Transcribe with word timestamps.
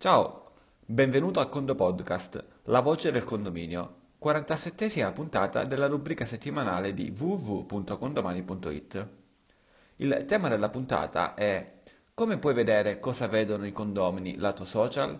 Ciao, 0.00 0.52
benvenuto 0.86 1.40
a 1.40 1.48
Condo 1.48 1.74
Podcast, 1.74 2.44
la 2.66 2.78
voce 2.78 3.10
del 3.10 3.24
condominio, 3.24 4.12
47esima 4.22 5.12
puntata 5.12 5.64
della 5.64 5.88
rubrica 5.88 6.24
settimanale 6.24 6.94
di 6.94 7.12
www.condomani.it. 7.18 9.08
Il 9.96 10.24
tema 10.24 10.46
della 10.48 10.68
puntata 10.68 11.34
è 11.34 11.80
come 12.14 12.38
puoi 12.38 12.54
vedere 12.54 13.00
cosa 13.00 13.26
vedono 13.26 13.66
i 13.66 13.72
condomini 13.72 14.36
lato 14.36 14.64
social? 14.64 15.18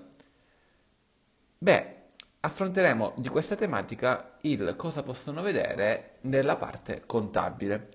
Beh, 1.59 1.97
affronteremo 2.39 3.15
di 3.17 3.29
questa 3.29 3.57
tematica 3.57 4.37
il 4.43 4.77
cosa 4.77 5.03
possono 5.03 5.43
vedere 5.43 6.19
nella 6.21 6.55
parte 6.55 7.03
contabile. 7.05 7.89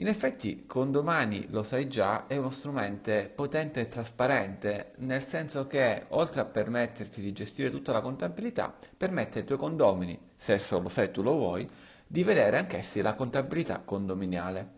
In 0.00 0.06
effetti, 0.06 0.64
Condomani, 0.64 1.48
lo 1.50 1.64
sai 1.64 1.88
già, 1.88 2.26
è 2.28 2.36
uno 2.36 2.50
strumento 2.50 3.12
potente 3.34 3.80
e 3.80 3.88
trasparente, 3.88 4.92
nel 4.98 5.26
senso 5.26 5.66
che, 5.66 6.06
oltre 6.10 6.40
a 6.40 6.44
permetterti 6.44 7.20
di 7.20 7.32
gestire 7.32 7.68
tutta 7.68 7.90
la 7.92 8.00
contabilità, 8.00 8.72
permette 8.96 9.40
ai 9.40 9.44
tuoi 9.44 9.58
condomini, 9.58 10.16
se 10.36 10.56
solo 10.60 10.88
se 10.88 11.10
tu 11.10 11.20
lo 11.22 11.32
vuoi, 11.32 11.68
di 12.06 12.22
vedere 12.22 12.58
anch'essi 12.58 13.00
la 13.00 13.14
contabilità 13.14 13.80
condominiale. 13.80 14.70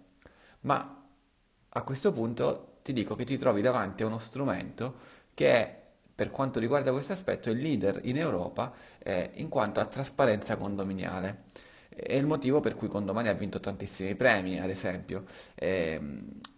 Ma 0.60 1.04
a 1.68 1.82
questo 1.82 2.12
punto 2.12 2.78
ti 2.82 2.94
dico 2.94 3.14
che 3.14 3.24
ti 3.24 3.36
trovi 3.36 3.60
davanti 3.60 4.02
a 4.02 4.06
uno 4.06 4.18
strumento 4.18 4.94
che 5.34 5.52
è, 5.52 5.82
per 6.14 6.30
quanto 6.30 6.58
riguarda 6.58 6.92
questo 6.92 7.12
aspetto, 7.12 7.50
il 7.50 7.58
leader 7.58 8.00
in 8.04 8.16
Europa 8.16 8.72
eh, 8.98 9.32
in 9.34 9.48
quanto 9.50 9.80
a 9.80 9.84
trasparenza 9.84 10.56
condominiale. 10.56 11.44
È 11.94 12.14
il 12.14 12.26
motivo 12.26 12.60
per 12.60 12.76
cui 12.76 12.88
Condomani 12.88 13.28
ha 13.28 13.34
vinto 13.34 13.60
tantissimi 13.60 14.14
premi, 14.14 14.58
ad 14.60 14.70
esempio. 14.70 15.24
E, 15.54 16.00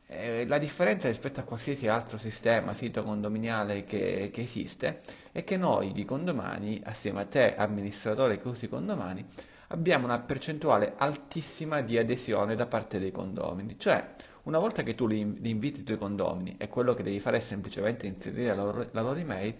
e 0.06 0.46
la 0.46 0.58
differenza 0.58 1.08
rispetto 1.08 1.40
a 1.40 1.44
qualsiasi 1.44 1.88
altro 1.88 2.18
sistema, 2.18 2.74
sito 2.74 3.02
condominiale 3.02 3.84
che, 3.84 4.30
che, 4.32 4.42
esiste, 4.42 5.00
è 5.32 5.42
che 5.42 5.56
noi 5.56 5.92
di 5.92 6.04
Condomani, 6.04 6.80
assieme 6.84 7.22
a 7.22 7.24
te, 7.24 7.56
amministratore 7.56 8.38
che 8.40 8.48
usi 8.48 8.68
Condomani, 8.68 9.26
abbiamo 9.72 10.04
una 10.04 10.20
percentuale 10.20 10.94
altissima 10.96 11.80
di 11.80 11.98
adesione 11.98 12.54
da 12.54 12.66
parte 12.66 12.98
dei 12.98 13.10
condomini. 13.10 13.78
Cioè, 13.78 14.14
una 14.44 14.58
volta 14.58 14.82
che 14.82 14.94
tu 14.94 15.06
li, 15.06 15.40
li 15.40 15.50
inviti 15.50 15.80
i 15.80 15.84
tuoi 15.84 15.98
condomini 15.98 16.56
e 16.58 16.68
quello 16.68 16.94
che 16.94 17.02
devi 17.02 17.20
fare 17.20 17.38
è 17.38 17.40
semplicemente 17.40 18.06
inserire 18.06 18.54
la 18.54 18.62
loro, 18.62 18.86
la 18.90 19.00
loro 19.00 19.18
email, 19.18 19.54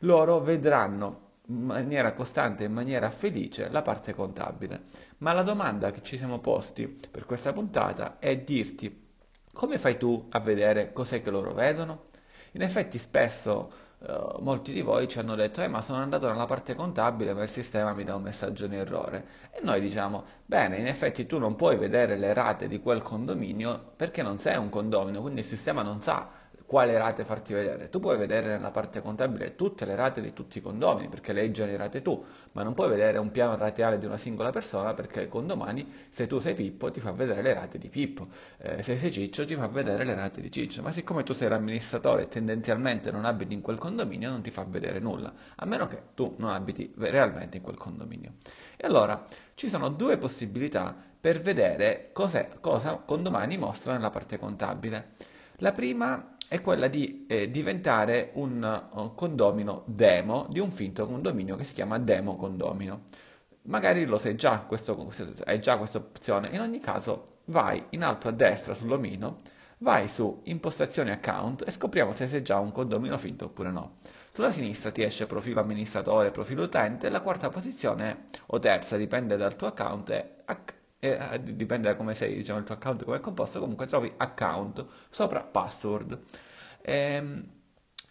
loro 0.00 0.40
vedranno 0.40 1.24
maniera 1.46 2.12
costante 2.12 2.64
in 2.64 2.72
maniera 2.72 3.10
felice 3.10 3.68
la 3.68 3.82
parte 3.82 4.14
contabile. 4.14 4.84
Ma 5.18 5.32
la 5.32 5.42
domanda 5.42 5.90
che 5.90 6.02
ci 6.02 6.16
siamo 6.16 6.38
posti 6.40 6.86
per 7.10 7.24
questa 7.24 7.52
puntata 7.52 8.18
è 8.18 8.36
dirti 8.36 9.04
come 9.56 9.78
fai 9.78 9.96
tu 9.96 10.26
a 10.30 10.40
vedere 10.40 10.92
cos'è 10.92 11.22
che 11.22 11.30
loro 11.30 11.54
vedono? 11.54 12.02
In 12.52 12.62
effetti 12.62 12.98
spesso 12.98 13.72
uh, 13.98 14.40
molti 14.40 14.72
di 14.72 14.82
voi 14.82 15.08
ci 15.08 15.18
hanno 15.18 15.34
detto 15.34 15.62
eh 15.62 15.68
ma 15.68 15.80
sono 15.80 16.02
andato 16.02 16.28
nella 16.28 16.44
parte 16.44 16.74
contabile 16.74 17.32
ma 17.32 17.42
il 17.42 17.48
sistema 17.48 17.94
mi 17.94 18.04
dà 18.04 18.14
un 18.14 18.22
messaggio 18.22 18.66
in 18.66 18.74
errore 18.74 19.26
e 19.50 19.60
noi 19.62 19.80
diciamo 19.80 20.24
bene 20.44 20.76
in 20.76 20.86
effetti 20.86 21.24
tu 21.26 21.38
non 21.38 21.56
puoi 21.56 21.76
vedere 21.76 22.16
le 22.16 22.34
rate 22.34 22.68
di 22.68 22.80
quel 22.80 23.00
condominio 23.02 23.92
perché 23.96 24.22
non 24.22 24.38
sei 24.38 24.58
un 24.58 24.68
condomino 24.68 25.22
quindi 25.22 25.40
il 25.40 25.46
sistema 25.46 25.80
non 25.82 26.02
sa 26.02 26.28
quale 26.66 26.98
rate 26.98 27.24
farti 27.24 27.54
vedere. 27.54 27.88
Tu 27.88 28.00
puoi 28.00 28.16
vedere 28.18 28.48
nella 28.48 28.72
parte 28.72 29.00
contabile 29.00 29.54
tutte 29.54 29.84
le 29.84 29.94
rate 29.94 30.20
di 30.20 30.32
tutti 30.32 30.58
i 30.58 30.60
condomini 30.60 31.08
perché 31.08 31.32
le 31.32 31.40
hai 31.40 31.52
generate 31.52 32.02
tu, 32.02 32.22
ma 32.52 32.62
non 32.62 32.74
puoi 32.74 32.88
vedere 32.88 33.18
un 33.18 33.30
piano 33.30 33.56
rateale 33.56 33.98
di 33.98 34.04
una 34.04 34.16
singola 34.16 34.50
persona 34.50 34.92
perché 34.92 35.28
condomani, 35.28 35.90
se 36.10 36.26
tu 36.26 36.40
sei 36.40 36.54
Pippo, 36.54 36.90
ti 36.90 37.00
fa 37.00 37.12
vedere 37.12 37.40
le 37.40 37.54
rate 37.54 37.78
di 37.78 37.88
Pippo, 37.88 38.26
eh, 38.58 38.82
se 38.82 38.98
sei 38.98 39.12
Ciccio, 39.12 39.44
ti 39.44 39.54
fa 39.54 39.68
vedere 39.68 40.04
le 40.04 40.14
rate 40.14 40.40
di 40.40 40.50
Ciccio, 40.50 40.82
ma 40.82 40.90
siccome 40.90 41.22
tu 41.22 41.32
sei 41.32 41.48
l'amministratore 41.48 42.22
e 42.22 42.28
tendenzialmente 42.28 43.10
non 43.12 43.24
abiti 43.24 43.54
in 43.54 43.60
quel 43.60 43.78
condominio, 43.78 44.28
non 44.28 44.42
ti 44.42 44.50
fa 44.50 44.64
vedere 44.68 44.98
nulla, 44.98 45.32
a 45.54 45.64
meno 45.64 45.86
che 45.86 46.02
tu 46.14 46.34
non 46.38 46.50
abiti 46.50 46.92
realmente 46.98 47.56
in 47.56 47.62
quel 47.62 47.76
condominio. 47.76 48.32
E 48.76 48.86
allora 48.86 49.24
ci 49.54 49.68
sono 49.68 49.88
due 49.88 50.18
possibilità 50.18 50.94
per 51.18 51.40
vedere 51.40 52.10
cosa 52.12 52.96
condomani 53.04 53.56
mostra 53.56 53.92
nella 53.92 54.10
parte 54.10 54.38
contabile. 54.38 55.14
La 55.60 55.72
prima 55.72 56.35
è 56.48 56.60
quella 56.60 56.86
di 56.88 57.26
eh, 57.28 57.50
diventare 57.50 58.30
un 58.34 58.88
uh, 58.92 59.14
condomino 59.14 59.82
demo 59.86 60.46
di 60.50 60.60
un 60.60 60.70
finto 60.70 61.06
condominio 61.06 61.56
che 61.56 61.64
si 61.64 61.72
chiama 61.72 61.98
demo 61.98 62.36
condomino. 62.36 63.04
Magari 63.62 64.04
lo 64.04 64.16
sai 64.16 64.36
già, 64.36 64.60
questo, 64.60 65.10
hai 65.44 65.60
già 65.60 65.76
questa 65.76 65.98
opzione, 65.98 66.48
in 66.50 66.60
ogni 66.60 66.78
caso 66.78 67.40
vai 67.46 67.84
in 67.90 68.04
alto 68.04 68.28
a 68.28 68.30
destra 68.30 68.74
sull'omino, 68.74 69.38
vai 69.78 70.06
su 70.06 70.40
impostazioni 70.44 71.10
account 71.10 71.64
e 71.66 71.72
scopriamo 71.72 72.12
se 72.12 72.28
sei 72.28 72.42
già 72.42 72.58
un 72.58 72.70
condomino 72.70 73.18
finto 73.18 73.46
oppure 73.46 73.70
no. 73.70 73.96
Sulla 74.32 74.52
sinistra 74.52 74.92
ti 74.92 75.02
esce 75.02 75.26
profilo 75.26 75.60
amministratore, 75.60 76.30
profilo 76.30 76.64
utente, 76.64 77.08
la 77.08 77.22
quarta 77.22 77.48
posizione 77.48 78.24
o 78.46 78.58
terza, 78.60 78.96
dipende 78.96 79.36
dal 79.36 79.56
tuo 79.56 79.68
account, 79.68 80.10
è 80.10 80.34
e 81.14 81.42
dipende 81.42 81.88
da 81.88 81.96
come 81.96 82.14
sei, 82.14 82.34
diciamo, 82.34 82.58
il 82.58 82.64
tuo 82.64 82.74
account 82.74 83.04
come 83.04 83.16
è 83.18 83.20
composto, 83.20 83.60
comunque 83.60 83.86
trovi 83.86 84.12
account 84.16 84.84
sopra 85.10 85.42
password. 85.42 86.18
E, 86.82 86.94
ehm, 86.94 87.44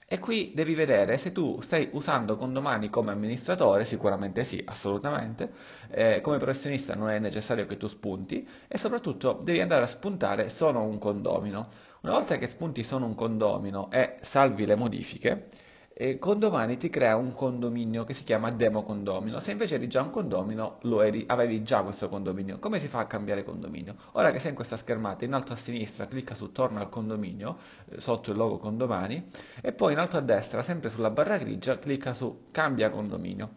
e 0.08 0.20
qui 0.20 0.52
devi 0.54 0.76
vedere 0.76 1.18
se 1.18 1.32
tu 1.32 1.60
stai 1.62 1.90
usando 1.94 2.38
condomani 2.38 2.92
come 2.92 3.12
amministratore, 3.12 3.86
sicuramente 3.86 4.44
sì, 4.44 4.62
assolutamente, 4.64 5.52
eh, 5.90 6.22
come 6.22 6.38
professionista 6.38 6.94
non 6.94 7.10
è 7.10 7.18
necessario 7.18 7.66
che 7.66 7.76
tu 7.76 7.88
spunti 7.88 8.48
e 8.68 8.78
soprattutto 8.78 9.40
devi 9.42 9.62
andare 9.62 9.84
a 9.84 9.88
spuntare 9.88 10.50
sono 10.50 10.84
un 10.84 11.00
condomino. 11.00 11.68
Una 12.02 12.14
volta 12.14 12.38
che 12.38 12.46
spunti 12.48 12.84
sono 12.84 13.08
un 13.08 13.16
condomino 13.16 13.90
e 13.92 14.18
salvi 14.22 14.68
le 14.68 14.76
modifiche, 14.76 15.50
e 15.98 16.20
Condomani 16.20 16.76
ti 16.76 16.90
crea 16.90 17.16
un 17.16 17.32
condominio 17.32 18.04
che 18.04 18.14
si 18.14 18.26
chiama 18.26 18.52
Demo 18.52 18.84
Condomino. 18.84 19.40
Se 19.40 19.52
invece 19.52 19.76
eri 19.76 19.88
già 19.88 20.02
un 20.02 20.10
condomino, 20.10 20.78
eri, 21.02 21.24
avevi 21.26 21.64
già 21.64 21.84
questo 21.84 22.10
condominio. 22.10 22.60
Come 22.60 22.80
si 22.80 22.90
fa 22.90 23.00
a 23.00 23.06
cambiare 23.08 23.46
condominio? 23.46 23.96
Ora 24.12 24.32
che 24.32 24.40
sei 24.40 24.50
in 24.50 24.56
questa 24.58 24.76
schermata, 24.76 25.24
in 25.24 25.32
alto 25.32 25.54
a 25.54 25.56
sinistra 25.56 26.06
clicca 26.08 26.36
su 26.36 26.52
Torna 26.52 26.82
al 26.82 26.90
condominio, 26.90 27.58
eh, 27.86 28.02
sotto 28.02 28.32
il 28.32 28.38
logo 28.38 28.58
Condomani, 28.58 29.30
e 29.62 29.72
poi 29.72 29.94
in 29.94 30.00
alto 30.00 30.18
a 30.18 30.20
destra, 30.20 30.62
sempre 30.64 30.90
sulla 30.90 31.12
barra 31.12 31.38
grigia, 31.38 31.80
clicca 31.80 32.14
su 32.14 32.48
Cambia 32.52 32.90
condominio. 32.90 33.50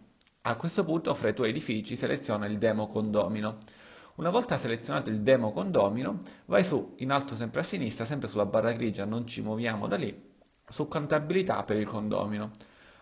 A 0.43 0.55
questo 0.55 0.84
punto, 0.84 1.12
fra 1.15 1.31
i 1.31 1.34
tuoi 1.34 1.50
edifici, 1.50 1.97
seleziona 1.97 2.47
il 2.47 2.59
Demo 2.59 2.87
Condomino. 2.87 3.59
Una 4.15 4.31
volta 4.31 4.56
selezionato 4.56 5.10
il 5.10 5.22
Demo 5.22 5.50
Condomino, 5.50 6.20
vai 6.44 6.62
su, 6.62 6.94
in 6.99 7.10
alto 7.10 7.34
sempre 7.34 7.62
a 7.62 7.65
sinistra, 7.65 8.05
sempre 8.05 8.28
sulla 8.28 8.47
barra 8.47 8.70
grigia, 8.70 9.05
non 9.05 9.26
ci 9.26 9.43
muoviamo 9.43 9.88
da 9.88 9.97
lì, 9.97 10.28
su 10.69 10.89
contabilità 10.89 11.62
per 11.62 11.77
il 11.77 11.87
condomino. 11.87 12.51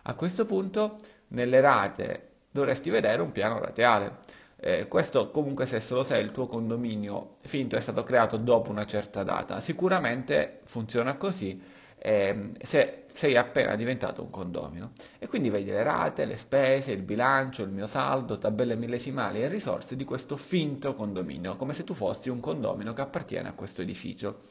A 0.03 0.13
questo 0.15 0.45
punto 0.45 0.97
nelle 1.29 1.59
rate 1.59 2.29
dovresti 2.51 2.89
vedere 2.89 3.21
un 3.21 3.31
piano 3.31 3.59
rateale. 3.59 4.19
Eh, 4.59 4.87
questo 4.87 5.29
comunque 5.29 5.65
se 5.67 5.79
solo 5.79 6.01
se 6.01 6.17
il 6.17 6.31
tuo 6.31 6.47
condominio 6.47 7.35
finto 7.41 7.75
è 7.75 7.79
stato 7.79 8.03
creato 8.03 8.37
dopo 8.37 8.71
una 8.71 8.85
certa 8.85 9.23
data. 9.23 9.59
Sicuramente 9.59 10.61
funziona 10.63 11.15
così 11.15 11.61
eh, 11.99 12.51
se 12.61 13.03
sei 13.11 13.35
appena 13.35 13.75
diventato 13.75 14.21
un 14.21 14.29
condomino. 14.29 14.91
E 15.19 15.27
quindi 15.27 15.49
vedi 15.49 15.69
le 15.69 15.83
rate, 15.83 16.25
le 16.25 16.37
spese, 16.37 16.91
il 16.91 17.01
bilancio, 17.01 17.63
il 17.63 17.69
mio 17.69 17.87
saldo, 17.87 18.37
tabelle 18.37 18.75
millesimali 18.75 19.41
e 19.41 19.47
risorse 19.47 19.95
di 19.95 20.05
questo 20.05 20.37
finto 20.37 20.93
condominio, 20.93 21.55
come 21.55 21.73
se 21.73 21.83
tu 21.83 21.93
fossi 21.93 22.29
un 22.29 22.39
condomino 22.39 22.93
che 22.93 23.01
appartiene 23.01 23.49
a 23.49 23.53
questo 23.53 23.81
edificio 23.81 24.41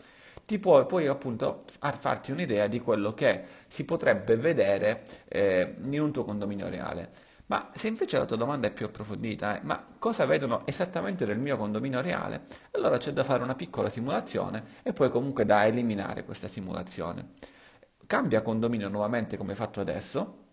ti 0.46 0.58
puoi 0.58 0.86
poi 0.86 1.06
appunto 1.08 1.64
farti 1.80 2.30
un'idea 2.30 2.68
di 2.68 2.80
quello 2.80 3.12
che 3.12 3.44
si 3.68 3.84
potrebbe 3.84 4.36
vedere 4.36 5.02
eh, 5.28 5.74
in 5.82 6.00
un 6.00 6.12
tuo 6.12 6.24
condominio 6.24 6.68
reale. 6.68 7.10
Ma 7.46 7.70
se 7.74 7.88
invece 7.88 8.18
la 8.18 8.24
tua 8.24 8.36
domanda 8.36 8.66
è 8.68 8.72
più 8.72 8.86
approfondita, 8.86 9.58
eh, 9.58 9.64
ma 9.64 9.84
cosa 9.98 10.24
vedono 10.24 10.66
esattamente 10.66 11.26
del 11.26 11.38
mio 11.38 11.56
condominio 11.56 12.00
reale? 12.00 12.46
Allora 12.72 12.96
c'è 12.96 13.12
da 13.12 13.22
fare 13.24 13.42
una 13.42 13.54
piccola 13.54 13.88
simulazione 13.88 14.64
e 14.82 14.92
poi 14.92 15.10
comunque 15.10 15.44
da 15.44 15.66
eliminare 15.66 16.24
questa 16.24 16.48
simulazione. 16.48 17.30
Cambia 18.06 18.42
condominio 18.42 18.88
nuovamente 18.88 19.36
come 19.36 19.54
fatto 19.54 19.80
adesso 19.80 20.45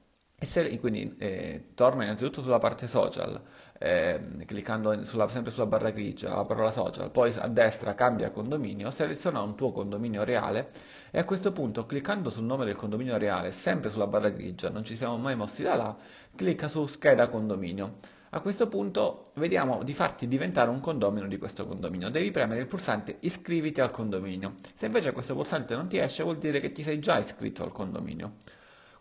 se, 0.46 0.80
quindi 0.80 1.16
eh, 1.18 1.70
torna 1.76 2.04
innanzitutto 2.04 2.42
sulla 2.42 2.58
parte 2.58 2.88
social, 2.88 3.42
eh, 3.80 4.20
cliccando 4.46 5.04
sulla, 5.04 5.28
sempre 5.28 5.52
sulla 5.52 5.66
barra 5.66 5.90
grigia, 5.92 6.36
la 6.36 6.46
parola 6.46 6.72
social, 6.72 7.12
poi 7.12 7.34
a 7.38 7.48
destra 7.48 7.94
cambia 7.96 8.32
condominio, 8.32 8.92
seleziona 8.92 9.42
un 9.42 9.56
tuo 9.56 9.72
condominio 9.72 10.24
reale 10.24 10.70
e 11.12 11.20
a 11.20 11.26
questo 11.26 11.52
punto 11.52 11.86
cliccando 11.86 12.30
sul 12.30 12.44
nome 12.46 12.66
del 12.66 12.76
condominio 12.76 13.18
reale, 13.18 13.52
sempre 13.52 13.90
sulla 13.90 14.08
barra 14.08 14.30
grigia, 14.30 14.70
non 14.70 14.84
ci 14.84 14.96
siamo 14.96 15.18
mai 15.18 15.36
mossi 15.36 15.64
da 15.64 15.76
là, 15.76 15.96
clicca 16.36 16.68
su 16.68 16.86
scheda 16.88 17.28
condominio. 17.30 17.98
A 18.36 18.42
questo 18.42 18.68
punto 18.68 19.22
vediamo 19.36 19.84
di 19.84 19.94
farti 19.94 20.28
diventare 20.28 20.72
un 20.72 20.80
condomino 20.80 21.28
di 21.28 21.38
questo 21.38 21.68
condominio. 21.68 22.10
Devi 22.10 22.32
premere 22.32 22.62
il 22.62 22.68
pulsante 22.68 23.18
iscriviti 23.20 23.80
al 23.80 23.92
condominio. 23.92 24.56
Se 24.74 24.88
invece 24.88 25.12
questo 25.12 25.36
pulsante 25.36 25.76
non 25.76 25.88
ti 25.88 25.98
esce 25.98 26.24
vuol 26.24 26.40
dire 26.40 26.60
che 26.60 26.72
ti 26.72 26.82
sei 26.82 26.98
già 26.98 27.20
iscritto 27.20 27.64
al 27.64 27.72
condominio. 27.72 28.38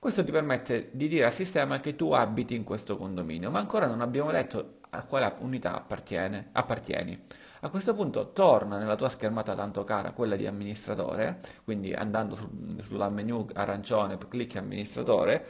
Questo 0.03 0.25
ti 0.25 0.33
permette 0.33 0.89
di 0.91 1.07
dire 1.07 1.27
al 1.27 1.33
sistema 1.33 1.79
che 1.79 1.95
tu 1.95 2.11
abiti 2.11 2.57
in 2.57 2.65
questo 2.65 2.97
condominio, 2.97 3.53
ma 3.53 3.61
ancora 3.61 3.87
non 3.87 4.01
abbiamo 4.01 4.33
detto 4.33 4.81
a 4.91 5.05
quale 5.05 5.33
unità 5.39 5.77
appartieni. 5.77 7.23
A 7.65 7.71
questo 7.71 7.95
punto 7.95 8.33
torna 8.33 8.77
nella 8.77 8.97
tua 8.97 9.09
schermata 9.09 9.55
tanto 9.55 9.85
cara, 9.85 10.11
quella 10.11 10.35
di 10.35 10.49
amministratore, 10.49 11.39
quindi 11.63 11.93
andando 11.93 12.35
sul, 12.35 12.49
sulla 12.83 13.09
menu 13.09 13.47
arancione, 13.55 14.19
clicchi 14.19 14.59
amministratore, 14.59 15.47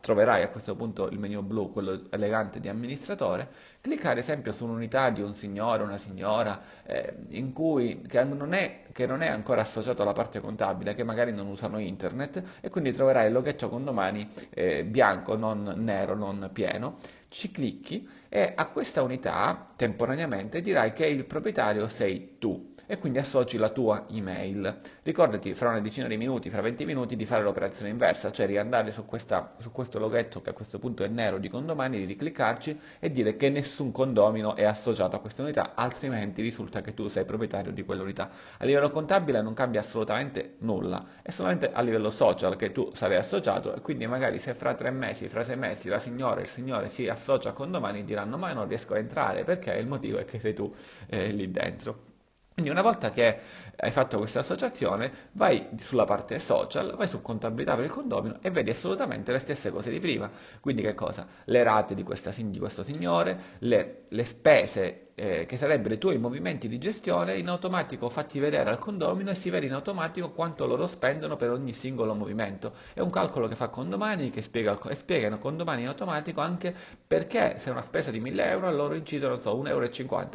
troverai 0.00 0.42
a 0.42 0.50
questo 0.50 0.76
punto 0.76 1.08
il 1.08 1.18
menu 1.18 1.40
blu, 1.40 1.70
quello 1.70 2.02
elegante 2.10 2.60
di 2.60 2.68
amministratore, 2.68 3.48
cliccare 3.80 4.20
esempio 4.20 4.52
su 4.52 4.64
un'unità 4.64 5.08
di 5.08 5.22
un 5.22 5.32
signore 5.32 5.82
una 5.82 5.96
signora 5.96 6.60
eh, 6.84 7.50
cui, 7.54 8.02
che 8.06 8.22
non, 8.24 8.52
è, 8.52 8.82
che 8.92 9.06
non 9.06 9.22
è 9.22 9.28
ancora 9.28 9.62
associato 9.62 10.02
alla 10.02 10.12
parte 10.12 10.40
contabile, 10.40 10.94
che 10.94 11.02
magari 11.02 11.32
non 11.32 11.46
usano 11.46 11.78
internet 11.78 12.42
e 12.60 12.68
quindi 12.68 12.92
troverai 12.92 13.28
il 13.28 13.32
loghetto 13.32 13.70
condomani 13.70 14.28
eh, 14.50 14.84
bianco, 14.84 15.34
non 15.34 15.72
nero, 15.78 16.14
non 16.14 16.50
pieno, 16.52 16.98
ci 17.28 17.50
clicchi 17.50 18.06
e 18.36 18.52
a 18.52 18.66
questa 18.66 19.00
unità 19.00 19.64
temporaneamente 19.76 20.60
dirai 20.60 20.92
che 20.92 21.06
il 21.06 21.24
proprietario 21.24 21.86
sei 21.86 22.34
tu 22.40 22.74
e 22.86 22.98
quindi 22.98 23.18
associ 23.18 23.56
la 23.56 23.68
tua 23.68 24.06
email. 24.10 24.76
Ricordati 25.02 25.54
fra 25.54 25.70
una 25.70 25.80
decina 25.80 26.06
di 26.06 26.16
minuti, 26.16 26.50
fra 26.50 26.60
20 26.60 26.84
minuti, 26.84 27.16
di 27.16 27.24
fare 27.24 27.42
l'operazione 27.42 27.90
inversa, 27.90 28.30
cioè 28.30 28.46
riandare 28.46 28.90
su, 28.90 29.04
questa, 29.04 29.54
su 29.58 29.70
questo 29.70 29.98
loghetto 29.98 30.42
che 30.42 30.50
a 30.50 30.52
questo 30.52 30.78
punto 30.78 31.04
è 31.04 31.08
nero 31.08 31.38
di 31.38 31.48
condomani, 31.48 32.04
di 32.04 32.16
cliccarci 32.16 32.78
e 32.98 33.10
dire 33.10 33.36
che 33.36 33.48
nessun 33.50 33.90
condomino 33.90 34.54
è 34.54 34.64
associato 34.64 35.16
a 35.16 35.20
questa 35.20 35.42
unità, 35.42 35.72
altrimenti 35.74 36.42
risulta 36.42 36.80
che 36.80 36.94
tu 36.94 37.08
sei 37.08 37.24
proprietario 37.24 37.72
di 37.72 37.84
quell'unità. 37.84 38.30
A 38.58 38.64
livello 38.64 38.90
contabile 38.90 39.40
non 39.42 39.54
cambia 39.54 39.80
assolutamente 39.80 40.56
nulla, 40.58 41.04
è 41.22 41.30
solamente 41.30 41.72
a 41.72 41.80
livello 41.80 42.10
social 42.10 42.56
che 42.56 42.72
tu 42.72 42.90
sarai 42.92 43.16
associato 43.16 43.74
e 43.74 43.80
quindi 43.80 44.06
magari 44.06 44.38
se 44.38 44.54
fra 44.54 44.74
tre 44.74 44.90
mesi, 44.90 45.28
fra 45.28 45.42
sei 45.42 45.56
mesi 45.56 45.88
la 45.88 45.98
signora 45.98 46.40
il 46.40 46.48
signore 46.48 46.88
si 46.88 47.08
associa 47.08 47.50
a 47.50 47.52
condomani 47.52 48.04
diranno 48.24 48.38
ma 48.38 48.48
io 48.48 48.54
non 48.54 48.68
riesco 48.68 48.94
a 48.94 48.98
entrare 48.98 49.44
perché 49.44 49.72
il 49.74 49.86
motivo 49.86 50.18
è 50.18 50.24
che 50.24 50.40
sei 50.40 50.54
tu 50.54 50.72
eh, 51.06 51.30
lì 51.30 51.50
dentro. 51.50 52.12
Quindi 52.54 52.70
una 52.70 52.82
volta 52.82 53.10
che 53.10 53.40
hai 53.76 53.90
fatto 53.90 54.16
questa 54.18 54.38
associazione, 54.38 55.30
vai 55.32 55.70
sulla 55.76 56.04
parte 56.04 56.38
social, 56.38 56.94
vai 56.96 57.08
su 57.08 57.20
contabilità 57.20 57.74
per 57.74 57.86
il 57.86 57.90
condomino 57.90 58.38
e 58.40 58.52
vedi 58.52 58.70
assolutamente 58.70 59.32
le 59.32 59.40
stesse 59.40 59.72
cose 59.72 59.90
di 59.90 59.98
prima. 59.98 60.30
Quindi 60.60 60.82
che 60.82 60.94
cosa? 60.94 61.26
Le 61.46 61.62
rate 61.64 61.94
di, 61.94 62.04
questa, 62.04 62.30
di 62.36 62.58
questo 62.60 62.84
signore, 62.84 63.56
le, 63.58 64.04
le 64.08 64.24
spese 64.24 65.02
eh, 65.16 65.46
che 65.46 65.56
sarebbero 65.56 65.94
i 65.94 65.98
tuoi 65.98 66.18
movimenti 66.18 66.68
di 66.68 66.78
gestione 66.78 67.36
in 67.36 67.48
automatico 67.48 68.08
fatti 68.08 68.38
vedere 68.38 68.70
al 68.70 68.78
condomino 68.78 69.30
e 69.30 69.34
si 69.34 69.50
vede 69.50 69.66
in 69.66 69.72
automatico 69.72 70.30
quanto 70.30 70.66
loro 70.66 70.86
spendono 70.86 71.34
per 71.34 71.50
ogni 71.50 71.72
singolo 71.72 72.14
movimento. 72.14 72.74
È 72.92 73.00
un 73.00 73.10
calcolo 73.10 73.48
che 73.48 73.56
fa 73.56 73.68
Condomani 73.68 74.30
che 74.30 74.42
spiega, 74.42 74.78
e 74.88 74.94
spiegano 74.94 75.38
Condomani 75.38 75.82
in 75.82 75.88
automatico 75.88 76.40
anche 76.40 76.74
perché 77.14 77.58
se 77.58 77.70
una 77.70 77.82
spesa 77.82 78.10
di 78.10 78.18
1000 78.18 78.50
euro 78.50 78.72
loro 78.72 78.94
incidono, 78.94 79.40
so, 79.40 79.56
1,50 79.56 79.68
euro. 79.68 79.90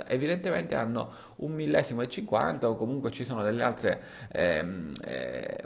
Evidentemente 0.08 0.76
hanno 0.76 1.12
un 1.38 1.52
millesimo 1.52 2.02
e 2.02 2.08
50 2.08 2.70
o 2.70 2.76
comunque 2.76 3.12
ci 3.12 3.26
sono 3.26 3.44
delle 3.44 3.64
altre... 3.64 4.02
Ehm, 4.32 4.94
eh, 5.04 5.64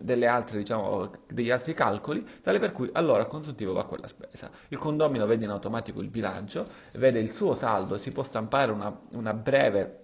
delle 0.00 0.26
altre, 0.26 0.58
diciamo, 0.58 1.10
degli 1.28 1.50
altri 1.50 1.72
calcoli, 1.72 2.26
tale 2.42 2.58
per 2.58 2.72
cui 2.72 2.90
allora 2.92 3.22
a 3.22 3.26
consuntivo 3.26 3.72
va 3.72 3.86
quella 3.86 4.06
spesa. 4.06 4.50
Il 4.68 4.76
condomino 4.76 5.24
vede 5.24 5.44
in 5.44 5.50
automatico 5.50 6.00
il 6.02 6.08
bilancio, 6.08 6.66
vede 6.92 7.20
il 7.20 7.32
suo 7.32 7.54
saldo, 7.54 7.96
si 7.96 8.10
può 8.10 8.22
stampare 8.22 8.70
una, 8.70 8.94
una 9.12 9.32
breve 9.32 10.03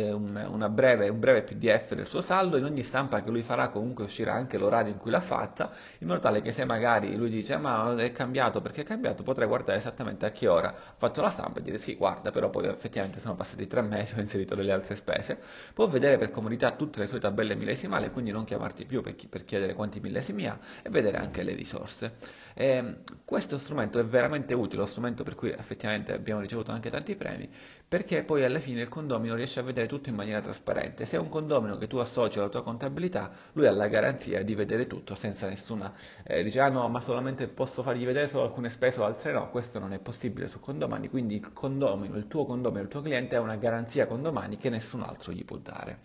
un, 0.00 0.68
breve, 0.70 1.08
un, 1.08 1.18
breve, 1.18 1.42
PDF 1.42 1.94
del 1.94 2.06
suo 2.06 2.22
saldo, 2.22 2.56
in 2.56 2.64
ogni 2.64 2.82
stampa 2.82 3.22
che 3.22 3.30
lui 3.30 3.42
farà 3.42 3.68
comunque 3.68 4.04
uscirà 4.04 4.32
anche 4.32 4.56
l'orario 4.56 4.92
in 4.92 4.98
cui 4.98 5.10
l'ha 5.10 5.20
fatta, 5.20 5.70
in 5.98 6.06
modo 6.06 6.20
tale 6.20 6.40
che 6.40 6.52
se 6.52 6.64
magari 6.64 7.14
lui 7.16 7.28
dice 7.28 7.56
ma 7.58 7.94
è 7.96 8.12
cambiato 8.12 8.60
perché 8.60 8.82
è 8.82 8.84
cambiato, 8.84 9.22
potrei 9.22 9.46
guardare 9.46 9.78
esattamente 9.78 10.26
a 10.26 10.30
che 10.30 10.48
ora 10.48 10.68
ha 10.68 10.94
fatto 10.96 11.20
la 11.20 11.28
stampa 11.28 11.60
e 11.60 11.62
dire 11.62 11.78
sì 11.78 11.96
guarda, 11.96 12.30
però 12.30 12.48
poi 12.48 12.66
effettivamente 12.66 13.20
sono 13.20 13.34
passati 13.34 13.66
tre 13.66 13.82
mesi, 13.82 14.14
ho 14.18 14.20
inserito 14.20 14.54
delle 14.54 14.72
altre 14.72 14.96
spese, 14.96 15.38
può 15.74 15.86
vedere 15.88 16.16
per 16.16 16.30
comodità 16.30 16.70
tutte 16.72 17.00
le 17.00 17.06
sue 17.06 17.18
tabelle 17.18 17.54
millesimali, 17.54 18.10
quindi 18.10 18.30
non 18.30 18.44
chiamarti 18.44 18.86
più 18.86 19.02
per, 19.02 19.14
chi, 19.14 19.28
per 19.28 19.44
chiedere 19.44 19.74
quanti 19.74 20.00
millesimi 20.00 20.46
ha 20.46 20.58
e 20.82 20.88
vedere 20.90 21.18
anche 21.18 21.42
le 21.42 21.54
risorse. 21.54 22.14
E 22.54 22.66
ehm, 22.66 22.96
questo 23.24 23.58
strumento 23.58 23.98
è 23.98 24.04
veramente 24.04 24.54
utile, 24.54 24.80
lo 24.82 24.86
strumento 24.86 25.22
per 25.22 25.34
cui 25.34 25.50
effettivamente 25.50 26.12
abbiamo 26.12 26.40
ricevuto 26.40 26.70
anche 26.70 26.90
tanti 26.90 27.16
premi, 27.16 27.48
perché 27.92 28.24
poi 28.24 28.42
alla 28.42 28.58
fine 28.58 28.80
il 28.80 28.88
condomino 28.88 29.34
riesce 29.34 29.60
a 29.60 29.62
vedere 29.62 29.86
tutto 29.86 30.08
in 30.08 30.14
maniera 30.14 30.40
trasparente. 30.40 31.04
Se 31.04 31.18
è 31.18 31.20
un 31.20 31.28
condomino 31.28 31.76
che 31.76 31.88
tu 31.88 31.98
associ 31.98 32.38
alla 32.38 32.48
tua 32.48 32.62
contabilità, 32.62 33.30
lui 33.52 33.66
ha 33.66 33.70
la 33.70 33.86
garanzia 33.86 34.42
di 34.42 34.54
vedere 34.54 34.86
tutto 34.86 35.14
senza 35.14 35.46
nessuna... 35.46 35.92
Eh, 36.22 36.42
dice, 36.42 36.60
ah 36.60 36.70
no, 36.70 36.88
ma 36.88 37.02
solamente 37.02 37.48
posso 37.48 37.82
fargli 37.82 38.06
vedere 38.06 38.28
solo 38.28 38.44
alcune 38.44 38.70
spese 38.70 38.98
o 38.98 39.04
altre 39.04 39.32
no, 39.32 39.50
questo 39.50 39.78
non 39.78 39.92
è 39.92 39.98
possibile 39.98 40.48
su 40.48 40.58
condomani, 40.58 41.10
quindi 41.10 41.34
il 41.34 41.52
condomino, 41.52 42.16
il 42.16 42.28
tuo 42.28 42.46
condomino, 42.46 42.80
il 42.80 42.88
tuo 42.88 43.02
cliente 43.02 43.36
ha 43.36 43.42
una 43.42 43.56
garanzia 43.56 44.06
condomani 44.06 44.56
che 44.56 44.70
nessun 44.70 45.02
altro 45.02 45.30
gli 45.30 45.44
può 45.44 45.58
dare. 45.58 45.98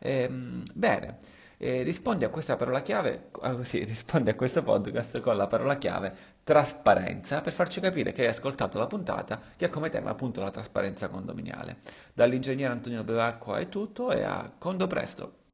Ehm, 0.00 0.62
bene 0.74 1.16
eh, 1.58 1.82
rispondi 1.82 2.24
a 2.24 2.28
questa 2.30 2.56
parola 2.56 2.82
chiave, 2.82 3.30
ah, 3.42 3.62
sì, 3.64 3.82
rispondi 3.84 4.30
a 4.30 4.34
questo 4.34 4.62
podcast 4.62 5.20
con 5.20 5.36
la 5.36 5.46
parola 5.46 5.76
chiave 5.76 6.32
trasparenza 6.44 7.40
per 7.40 7.52
farci 7.52 7.80
capire 7.80 8.12
che 8.12 8.22
hai 8.22 8.28
ascoltato 8.28 8.78
la 8.78 8.86
puntata 8.86 9.40
che 9.56 9.64
ha 9.66 9.70
come 9.70 9.88
tema 9.88 10.10
appunto 10.10 10.40
la 10.40 10.50
trasparenza 10.50 11.08
condominiale. 11.08 11.78
Dall'ingegnere 12.12 12.72
Antonino 12.72 13.04
Bevacqua 13.04 13.58
è 13.58 13.68
tutto 13.68 14.10
e 14.12 14.22
a 14.22 14.52
condo 14.56 14.86
presto! 14.86 15.42